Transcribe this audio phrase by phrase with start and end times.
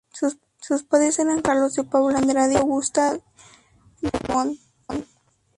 [0.57, 2.59] Sus padres eran Carlos de Paula Andrade y Julieta
[3.09, 3.17] Augusta
[4.01, 4.57] Drummond.